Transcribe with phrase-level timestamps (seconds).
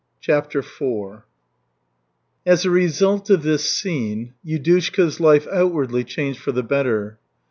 [0.19, 1.21] CHAPTER IV
[2.43, 7.19] As a result of this scene Yudushka's life outwardly changed for the better.